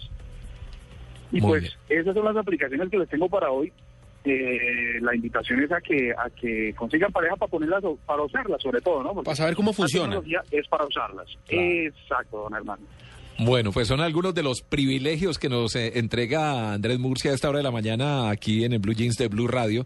Y 1.31 1.41
Muy 1.41 1.49
pues 1.49 1.61
bien. 1.87 2.01
esas 2.01 2.15
son 2.15 2.25
las 2.25 2.37
aplicaciones 2.37 2.89
que 2.89 2.97
les 2.97 3.09
tengo 3.09 3.29
para 3.29 3.51
hoy. 3.51 3.71
Eh, 4.25 4.99
la 5.01 5.15
invitación 5.15 5.61
es 5.63 5.71
a 5.71 5.79
que 5.79 6.11
a 6.11 6.29
que 6.29 6.73
consigan 6.75 7.11
pareja 7.11 7.35
para 7.37 7.49
ponerlas 7.49 7.83
o- 7.85 7.97
para 8.05 8.21
usarlas 8.23 8.61
sobre 8.61 8.81
todo, 8.81 9.01
¿no? 9.01 9.13
Porque 9.13 9.25
Para 9.25 9.35
saber 9.37 9.55
cómo 9.55 9.71
la 9.71 9.77
funciona. 9.77 10.19
tecnología 10.19 10.43
es 10.51 10.67
para 10.67 10.85
usarlas. 10.85 11.27
Claro. 11.47 11.63
Exacto, 11.63 12.37
don 12.39 12.53
Hermano. 12.53 12.83
Bueno, 13.41 13.71
pues 13.71 13.87
son 13.87 14.01
algunos 14.01 14.35
de 14.35 14.43
los 14.43 14.61
privilegios 14.61 15.39
que 15.39 15.47
nos 15.47 15.73
eh, 15.77 15.97
entrega 15.97 16.73
Andrés 16.73 16.99
Murcia 16.99 17.31
a 17.31 17.35
esta 17.35 17.47
hora 17.47 17.59
de 17.59 17.63
la 17.63 17.71
mañana 17.71 18.29
aquí 18.29 18.65
en 18.65 18.73
el 18.73 18.79
Blue 18.79 18.93
Jeans 18.93 19.15
de 19.15 19.29
Blue 19.29 19.47
Radio. 19.47 19.85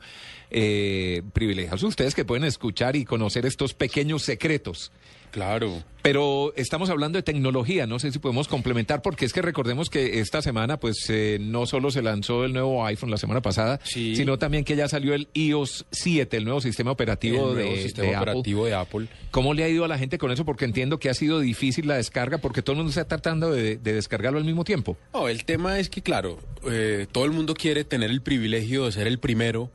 Eh, 0.49 1.21
privilegios 1.33 1.83
ustedes 1.83 2.15
que 2.15 2.25
pueden 2.25 2.45
escuchar 2.45 2.95
y 2.95 3.05
conocer 3.05 3.45
estos 3.45 3.75
pequeños 3.75 4.23
secretos 4.23 4.91
Claro. 5.33 5.83
Pero 6.03 6.53
estamos 6.57 6.89
hablando 6.91 7.17
de 7.17 7.23
tecnología, 7.23 7.87
no 7.87 7.97
sé 7.97 8.11
si 8.11 8.19
podemos 8.19 8.47
complementar, 8.47 9.01
porque 9.01 9.25
es 9.25 9.33
que 9.33 9.41
recordemos 9.41 9.89
que 9.89 10.19
esta 10.19 10.41
semana, 10.43 10.77
pues 10.79 11.05
eh, 11.09 11.37
no 11.41 11.65
solo 11.65 11.89
se 11.91 12.01
lanzó 12.03 12.43
el 12.45 12.53
nuevo 12.53 12.85
iPhone 12.85 13.09
la 13.09 13.17
semana 13.17 13.41
pasada, 13.41 13.79
Sí. 13.83 14.15
sino 14.15 14.37
también 14.37 14.63
que 14.63 14.75
ya 14.75 14.87
salió 14.87 15.13
el 15.15 15.27
iOS 15.33 15.85
7, 15.91 16.37
el 16.37 16.43
nuevo 16.43 16.61
sistema 16.61 16.91
operativo 16.91 17.51
El 17.51 17.55
de, 17.57 17.63
nuevo 17.63 17.77
sistema 17.81 18.09
de 18.09 18.15
Apple. 18.15 18.31
operativo 18.31 18.65
de 18.67 18.73
Apple. 18.75 19.07
¿Cómo 19.31 19.53
le 19.55 19.63
ha 19.63 19.69
ido 19.69 19.85
a 19.85 19.87
la 19.87 19.97
gente 19.97 20.19
con 20.19 20.29
eso? 20.31 20.45
Porque 20.45 20.65
entiendo 20.65 20.99
que 20.99 21.09
ha 21.09 21.13
sido 21.15 21.39
difícil 21.39 21.87
la 21.87 21.95
descarga, 21.95 22.37
porque 22.37 22.61
todo 22.61 22.73
el 22.73 22.77
mundo 22.77 22.89
está 22.91 23.05
tratando 23.07 23.49
de, 23.49 23.77
de 23.77 23.93
descargarlo 23.93 24.37
al 24.37 24.45
mismo 24.45 24.63
tiempo. 24.65 24.97
No, 25.13 25.29
el 25.29 25.45
tema 25.45 25.79
es 25.79 25.89
que, 25.89 26.03
claro, 26.03 26.37
eh, 26.69 27.07
todo 27.11 27.25
el 27.25 27.31
mundo 27.31 27.55
quiere 27.55 27.85
tener 27.85 28.11
el 28.11 28.21
privilegio 28.21 28.85
de 28.85 28.91
ser 28.91 29.07
el 29.07 29.17
primero 29.19 29.71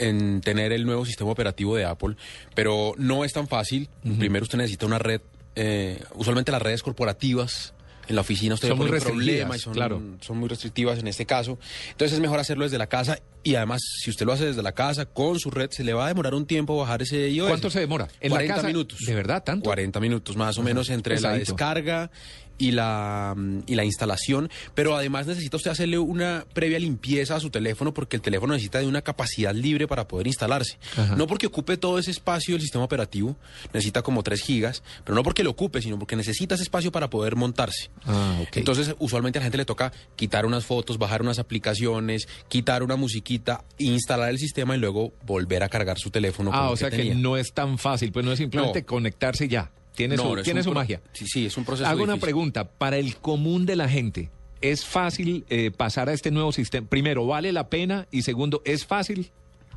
en 0.00 0.40
tener 0.40 0.72
el 0.72 0.84
nuevo 0.84 1.04
sistema 1.04 1.30
operativo 1.30 1.76
de 1.76 1.84
Apple, 1.84 2.16
pero 2.54 2.94
no 2.96 3.24
es 3.24 3.32
tan 3.32 3.46
fácil. 3.46 3.88
Primero 4.18 4.42
usted 4.42 4.58
necesita 4.58 4.86
una 4.86 4.98
red, 4.98 5.20
eh, 5.54 6.02
usualmente 6.14 6.50
las 6.50 6.62
redes 6.62 6.82
corporativas. 6.82 7.74
En 8.08 8.16
la 8.16 8.22
oficina 8.22 8.54
usted 8.54 8.66
Son 8.66 8.78
muy 8.78 8.88
problema 8.88 9.54
y 9.56 9.60
son, 9.60 9.72
claro. 9.72 10.02
son 10.20 10.36
muy 10.38 10.48
restrictivas 10.48 10.98
en 10.98 11.06
este 11.06 11.26
caso. 11.26 11.60
Entonces 11.92 12.14
es 12.16 12.20
mejor 12.20 12.40
hacerlo 12.40 12.64
desde 12.64 12.76
la 12.76 12.88
casa 12.88 13.20
y 13.44 13.54
además 13.54 13.82
si 14.02 14.10
usted 14.10 14.26
lo 14.26 14.32
hace 14.32 14.46
desde 14.46 14.64
la 14.64 14.72
casa 14.72 15.06
con 15.06 15.38
su 15.38 15.48
red 15.52 15.70
se 15.70 15.84
le 15.84 15.92
va 15.92 16.06
a 16.06 16.08
demorar 16.08 16.34
un 16.34 16.44
tiempo 16.44 16.76
bajar 16.76 17.02
ese 17.02 17.28
iOS. 17.30 17.48
¿Cuánto 17.48 17.70
se 17.70 17.78
demora? 17.78 18.08
En 18.20 18.30
la 18.30 18.38
40 18.38 18.54
casa, 18.56 18.66
minutos. 18.66 18.98
¿de 19.06 19.14
verdad 19.14 19.44
tanto? 19.44 19.62
40 19.62 20.00
minutos 20.00 20.36
más 20.36 20.58
o 20.58 20.62
menos 20.64 20.90
entre 20.90 21.20
la 21.20 21.34
descarga 21.34 22.10
y 22.60 22.70
la, 22.72 23.34
mm, 23.36 23.60
y 23.66 23.74
la 23.74 23.84
instalación, 23.84 24.50
pero 24.74 24.94
además 24.94 25.26
necesita 25.26 25.56
usted 25.56 25.70
hacerle 25.70 25.98
una 25.98 26.44
previa 26.52 26.78
limpieza 26.78 27.34
a 27.34 27.40
su 27.40 27.50
teléfono 27.50 27.92
porque 27.94 28.16
el 28.16 28.22
teléfono 28.22 28.52
necesita 28.52 28.78
de 28.78 28.86
una 28.86 29.02
capacidad 29.02 29.54
libre 29.54 29.88
para 29.88 30.06
poder 30.06 30.26
instalarse. 30.26 30.78
Ajá. 30.96 31.16
No 31.16 31.26
porque 31.26 31.46
ocupe 31.46 31.76
todo 31.78 31.98
ese 31.98 32.10
espacio 32.10 32.54
del 32.54 32.60
sistema 32.62 32.84
operativo, 32.84 33.36
necesita 33.72 34.02
como 34.02 34.22
3 34.22 34.40
gigas, 34.42 34.82
pero 35.04 35.14
no 35.16 35.22
porque 35.22 35.42
lo 35.42 35.50
ocupe, 35.50 35.80
sino 35.82 35.98
porque 35.98 36.14
necesita 36.16 36.54
ese 36.54 36.62
espacio 36.64 36.92
para 36.92 37.08
poder 37.10 37.34
montarse. 37.34 37.90
Ah. 38.04 38.40
Entonces, 38.54 38.94
usualmente 38.98 39.38
a 39.38 39.40
la 39.40 39.44
gente 39.44 39.56
le 39.58 39.64
toca 39.64 39.90
quitar 40.14 40.44
unas 40.44 40.66
fotos, 40.66 40.98
bajar 40.98 41.22
unas 41.22 41.38
aplicaciones, 41.38 42.28
quitar 42.48 42.82
una 42.82 42.96
musiquita, 42.96 43.64
instalar 43.78 44.28
el 44.30 44.38
sistema 44.38 44.76
y 44.76 44.78
luego 44.78 45.14
volver 45.24 45.62
a 45.62 45.68
cargar 45.70 45.98
su 45.98 46.10
teléfono. 46.10 46.50
ah, 46.52 46.68
o 46.70 46.76
sea 46.76 46.90
que 46.90 46.98
tenía. 46.98 47.14
no 47.14 47.36
es 47.38 47.52
tan 47.54 47.78
fácil, 47.78 48.12
pues 48.12 48.24
no 48.26 48.32
es 48.32 48.38
simplemente 48.38 48.80
No. 48.80 48.86
conectarse 48.86 49.46
y 49.46 49.48
ya. 49.48 49.70
Tiene 50.00 50.16
No, 50.16 50.36
su, 50.36 50.42
tiene 50.42 50.62
pro- 50.62 50.72
magia. 50.72 51.00
Sí, 51.12 51.26
sí, 51.26 51.46
es 51.46 51.56
un 51.56 51.64
proceso 51.64 51.88
Hago 51.88 52.02
una 52.02 52.16
pregunta. 52.16 52.64
Para 52.68 52.96
el 52.98 53.16
común 53.16 53.66
de 53.66 53.76
la 53.76 53.88
gente, 53.88 54.30
¿es 54.60 54.84
fácil 54.84 55.44
eh, 55.50 55.70
pasar 55.70 56.08
a 56.08 56.12
este 56.12 56.30
nuevo 56.30 56.52
sistema? 56.52 56.86
Primero, 56.88 57.26
¿vale 57.26 57.52
la 57.52 57.68
pena? 57.68 58.06
Y 58.10 58.22
segundo, 58.22 58.62
¿es 58.64 58.86
fácil? 58.86 59.30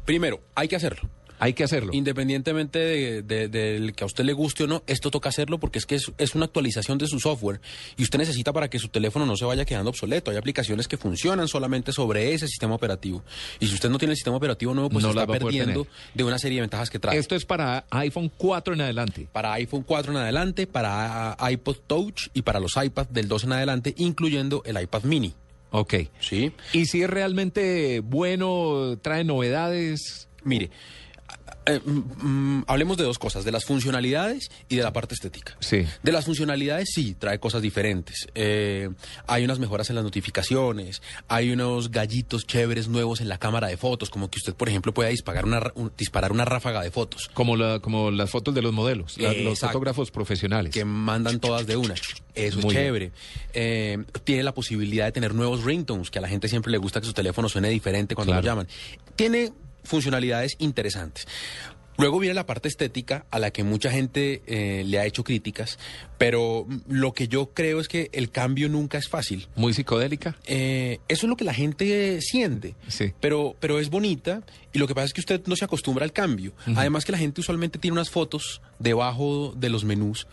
Primero, 0.05 0.41
hay 0.55 0.67
que 0.67 0.75
hacerlo. 0.75 1.09
Hay 1.43 1.51
que 1.51 1.65
hacerlo. 1.65 1.91
Independientemente 1.93 2.79
de, 2.79 3.93
que 3.93 4.03
a 4.05 4.07
usted 4.07 4.23
le 4.23 4.31
guste 4.31 4.63
o 4.63 4.67
no, 4.67 4.81
esto 4.87 5.11
toca 5.11 5.27
hacerlo 5.27 5.59
porque 5.59 5.77
es 5.77 5.85
que 5.85 5.95
es, 5.95 6.09
es 6.17 6.35
una 6.35 6.45
actualización 6.45 6.97
de 6.97 7.05
su 7.05 7.19
software 7.19 7.59
y 7.97 8.03
usted 8.03 8.17
necesita 8.17 8.53
para 8.53 8.69
que 8.69 8.79
su 8.79 8.87
teléfono 8.87 9.25
no 9.25 9.35
se 9.35 9.43
vaya 9.43 9.65
quedando 9.65 9.89
obsoleto. 9.89 10.31
Hay 10.31 10.37
aplicaciones 10.37 10.87
que 10.87 10.95
funcionan 10.95 11.49
solamente 11.49 11.91
sobre 11.91 12.33
ese 12.33 12.47
sistema 12.47 12.75
operativo. 12.75 13.25
Y 13.59 13.67
si 13.67 13.73
usted 13.73 13.89
no 13.89 13.97
tiene 13.97 14.13
el 14.13 14.15
sistema 14.15 14.37
operativo 14.37 14.73
nuevo, 14.73 14.89
pues 14.89 15.03
No 15.03 15.11
se 15.11 15.19
está 15.19 15.29
perdiendo 15.29 15.85
de 16.13 16.23
una 16.23 16.39
serie 16.39 16.59
de 16.59 16.61
ventajas 16.61 16.89
que 16.89 16.97
trae. 16.97 17.17
Esto 17.17 17.35
es 17.35 17.43
para 17.43 17.83
iPhone 17.89 18.31
4 18.37 18.75
en 18.75 18.81
adelante. 18.81 19.27
Para 19.29 19.51
iPhone 19.51 19.83
4 19.83 20.13
en 20.13 20.19
adelante, 20.19 20.65
para 20.65 21.35
iPod 21.51 21.75
Touch 21.85 22.29
y 22.33 22.43
para 22.43 22.61
los 22.61 22.77
iPad 22.81 23.07
del 23.07 23.27
2 23.27 23.43
en 23.43 23.51
adelante, 23.51 23.93
incluyendo 23.97 24.63
el 24.65 24.81
iPad 24.81 25.03
mini. 25.03 25.33
Ok. 25.71 25.95
¿Sí? 26.21 26.53
Y 26.71 26.85
si 26.85 27.01
es 27.01 27.09
realmente 27.09 27.99
bueno, 27.99 28.97
trae 29.01 29.25
novedades. 29.25 30.29
Mire, 30.45 30.69
eh, 31.65 31.79
mm, 31.85 32.27
mm, 32.27 32.63
hablemos 32.67 32.97
de 32.97 33.03
dos 33.03 33.19
cosas, 33.19 33.45
de 33.45 33.51
las 33.51 33.65
funcionalidades 33.65 34.49
y 34.69 34.75
de 34.77 34.83
la 34.83 34.93
parte 34.93 35.13
estética. 35.15 35.55
Sí. 35.59 35.85
De 36.03 36.11
las 36.11 36.25
funcionalidades 36.25 36.89
sí, 36.93 37.15
trae 37.17 37.39
cosas 37.39 37.61
diferentes. 37.61 38.27
Eh, 38.35 38.89
hay 39.27 39.43
unas 39.45 39.59
mejoras 39.59 39.89
en 39.89 39.95
las 39.95 40.03
notificaciones, 40.03 41.01
hay 41.27 41.51
unos 41.51 41.91
gallitos 41.91 42.45
chéveres 42.47 42.87
nuevos 42.87 43.21
en 43.21 43.29
la 43.29 43.37
cámara 43.37 43.67
de 43.67 43.77
fotos, 43.77 44.09
como 44.09 44.29
que 44.29 44.37
usted, 44.39 44.53
por 44.55 44.69
ejemplo, 44.69 44.93
pueda 44.93 45.09
disparar 45.09 45.45
una, 45.45 45.59
ra- 45.59 45.71
un- 45.75 45.91
disparar 45.97 46.31
una 46.31 46.45
ráfaga 46.45 46.81
de 46.81 46.91
fotos. 46.91 47.29
Como, 47.33 47.55
la, 47.55 47.79
como 47.79 48.11
las 48.11 48.29
fotos 48.29 48.53
de 48.55 48.61
los 48.61 48.73
modelos, 48.73 49.17
la- 49.17 49.33
los 49.33 49.59
fotógrafos 49.59 50.11
profesionales. 50.11 50.73
que 50.73 50.85
mandan 50.85 51.39
todas 51.39 51.65
de 51.67 51.77
una. 51.77 51.95
Eso 52.35 52.59
Muy 52.59 52.73
es 52.75 52.81
chévere. 52.81 53.11
Eh, 53.53 53.97
tiene 54.23 54.43
la 54.43 54.53
posibilidad 54.53 55.05
de 55.05 55.11
tener 55.11 55.33
nuevos 55.35 55.63
ringtones, 55.63 56.09
que 56.09 56.19
a 56.19 56.21
la 56.21 56.27
gente 56.27 56.47
siempre 56.47 56.71
le 56.71 56.77
gusta 56.79 56.99
que 56.99 57.05
su 57.07 57.13
teléfono 57.13 57.47
suene 57.47 57.69
diferente 57.69 58.15
cuando 58.15 58.31
Claro. 58.33 58.41
lo 58.41 58.51
llaman. 58.51 58.67
Tiene 59.15 59.53
funcionalidades 59.83 60.55
interesantes. 60.59 61.27
Luego 61.95 62.17
viene 62.17 62.33
la 62.33 62.47
parte 62.47 62.67
estética 62.69 63.27
a 63.29 63.37
la 63.37 63.51
que 63.51 63.63
mucha 63.63 63.91
gente 63.91 64.41
eh, 64.47 64.83
le 64.83 64.97
ha 64.97 65.05
hecho 65.05 65.23
críticas, 65.23 65.77
pero 66.17 66.65
lo 66.87 67.13
que 67.13 67.27
yo 67.27 67.51
creo 67.53 67.79
es 67.79 67.87
que 67.87 68.09
el 68.13 68.31
cambio 68.31 68.67
nunca 68.67 68.97
es 68.97 69.07
fácil. 69.07 69.47
Muy 69.55 69.75
psicodélica. 69.75 70.35
Eh, 70.47 70.97
eso 71.07 71.27
es 71.27 71.29
lo 71.29 71.35
que 71.35 71.43
la 71.45 71.53
gente 71.53 72.19
siente, 72.21 72.73
Sí. 72.87 73.13
pero, 73.19 73.55
pero 73.59 73.79
es 73.79 73.91
bonita 73.91 74.41
y 74.73 74.79
lo 74.79 74.87
que 74.87 74.95
pasa 74.95 75.05
es 75.05 75.13
que 75.13 75.21
usted 75.21 75.41
no 75.45 75.55
se 75.55 75.65
acostumbra 75.65 76.03
al 76.03 76.13
cambio. 76.13 76.53
Además 76.75 77.05
que 77.05 77.11
la 77.11 77.19
gente 77.19 77.41
usualmente 77.41 77.77
tiene 77.77 77.93
unas 77.93 78.09
fotos 78.09 78.63
debajo 78.79 79.53
de 79.55 79.69
los 79.69 79.83
menús 79.85 80.25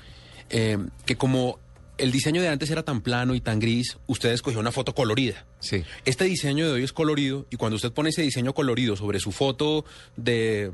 eh, 0.48 0.78
que 1.04 1.16
como 1.16 1.58
el 2.00 2.12
diseño 2.12 2.42
de 2.42 2.48
antes 2.48 2.70
era 2.70 2.82
tan 2.82 3.00
plano 3.00 3.34
y 3.34 3.40
tan 3.40 3.58
gris, 3.58 3.98
usted 4.06 4.30
escogió 4.30 4.60
una 4.60 4.72
foto 4.72 4.94
colorida. 4.94 5.46
Sí. 5.60 5.84
Este 6.04 6.24
diseño 6.24 6.66
de 6.66 6.72
hoy 6.72 6.82
es 6.82 6.92
colorido 6.92 7.46
y 7.50 7.56
cuando 7.56 7.76
usted 7.76 7.92
pone 7.92 8.10
ese 8.10 8.22
diseño 8.22 8.54
colorido 8.54 8.96
sobre 8.96 9.20
su 9.20 9.32
foto 9.32 9.84
de, 10.16 10.70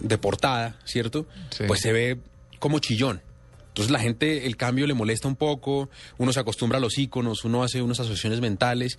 de 0.00 0.18
portada, 0.18 0.78
¿cierto? 0.84 1.26
Sí. 1.50 1.64
Pues 1.66 1.80
se 1.80 1.92
ve 1.92 2.18
como 2.58 2.78
chillón. 2.78 3.22
Entonces 3.68 3.90
la 3.90 3.98
gente, 3.98 4.46
el 4.46 4.56
cambio 4.56 4.86
le 4.86 4.94
molesta 4.94 5.26
un 5.26 5.34
poco, 5.34 5.90
uno 6.18 6.32
se 6.32 6.38
acostumbra 6.38 6.78
a 6.78 6.80
los 6.80 6.96
iconos, 6.96 7.44
uno 7.44 7.64
hace 7.64 7.82
unas 7.82 7.98
asociaciones 7.98 8.40
mentales 8.40 8.98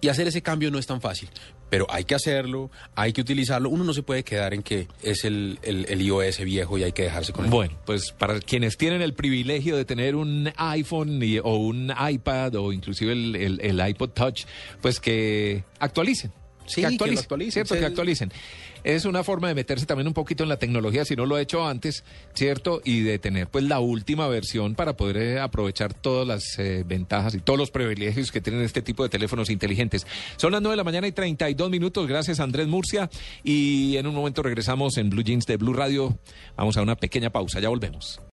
y 0.00 0.08
hacer 0.08 0.26
ese 0.26 0.42
cambio 0.42 0.70
no 0.70 0.78
es 0.78 0.86
tan 0.86 1.00
fácil. 1.00 1.28
Pero 1.68 1.86
hay 1.90 2.04
que 2.04 2.14
hacerlo, 2.14 2.70
hay 2.94 3.12
que 3.12 3.20
utilizarlo. 3.20 3.68
Uno 3.70 3.82
no 3.84 3.92
se 3.92 4.02
puede 4.02 4.22
quedar 4.22 4.54
en 4.54 4.62
que 4.62 4.86
es 5.02 5.24
el, 5.24 5.58
el, 5.62 6.00
iOS 6.00 6.38
viejo 6.40 6.78
y 6.78 6.84
hay 6.84 6.92
que 6.92 7.02
dejarse 7.02 7.32
con 7.32 7.46
él. 7.46 7.50
Bueno, 7.50 7.74
pues 7.84 8.12
para 8.12 8.38
quienes 8.40 8.76
tienen 8.76 9.02
el 9.02 9.14
privilegio 9.14 9.76
de 9.76 9.84
tener 9.84 10.14
un 10.14 10.52
iPhone 10.56 11.20
y- 11.22 11.38
o 11.38 11.56
un 11.56 11.92
iPad 12.10 12.54
o 12.54 12.72
inclusive 12.72 13.12
el, 13.12 13.34
el- 13.36 13.60
el 13.60 13.88
iPod 13.88 14.10
Touch, 14.10 14.44
pues 14.80 15.00
que 15.00 15.64
actualicen. 15.80 16.30
Sí, 16.66 16.80
que 16.80 16.86
actualicen. 16.86 17.64
Que 17.64 17.84
actualicen. 17.84 18.32
Es 18.84 19.04
una 19.04 19.24
forma 19.24 19.48
de 19.48 19.54
meterse 19.54 19.84
también 19.86 20.06
un 20.06 20.14
poquito 20.14 20.42
en 20.44 20.48
la 20.48 20.58
tecnología, 20.58 21.04
si 21.04 21.16
no 21.16 21.26
lo 21.26 21.38
he 21.38 21.42
hecho 21.42 21.66
antes, 21.66 22.04
¿cierto? 22.34 22.80
Y 22.84 23.00
de 23.00 23.18
tener 23.18 23.48
pues 23.48 23.64
la 23.64 23.80
última 23.80 24.28
versión 24.28 24.74
para 24.74 24.96
poder 24.96 25.16
eh, 25.16 25.40
aprovechar 25.40 25.92
todas 25.92 26.26
las 26.26 26.58
eh, 26.58 26.84
ventajas 26.86 27.34
y 27.34 27.40
todos 27.40 27.58
los 27.58 27.70
privilegios 27.70 28.30
que 28.30 28.40
tienen 28.40 28.62
este 28.62 28.82
tipo 28.82 29.02
de 29.02 29.08
teléfonos 29.08 29.50
inteligentes. 29.50 30.06
Son 30.36 30.52
las 30.52 30.62
9 30.62 30.74
de 30.74 30.76
la 30.76 30.84
mañana 30.84 31.06
y 31.08 31.12
32 31.12 31.70
minutos, 31.70 32.06
gracias 32.06 32.38
Andrés 32.38 32.68
Murcia. 32.68 33.10
Y 33.42 33.96
en 33.96 34.06
un 34.06 34.14
momento 34.14 34.42
regresamos 34.42 34.96
en 34.98 35.10
Blue 35.10 35.22
Jeans 35.22 35.46
de 35.46 35.56
Blue 35.56 35.72
Radio. 35.72 36.18
Vamos 36.56 36.76
a 36.76 36.82
una 36.82 36.96
pequeña 36.96 37.30
pausa, 37.30 37.60
ya 37.60 37.68
volvemos. 37.68 38.20